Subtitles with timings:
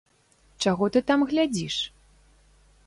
[0.65, 1.75] Чаго ты там глядзіш?